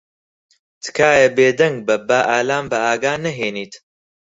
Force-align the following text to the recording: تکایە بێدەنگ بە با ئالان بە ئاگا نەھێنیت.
تکایە 0.83 1.27
بێدەنگ 1.37 1.77
بە 1.87 1.95
با 2.07 2.19
ئالان 2.31 2.65
بە 2.71 2.77
ئاگا 2.85 3.13
نەھێنیت. 3.25 3.73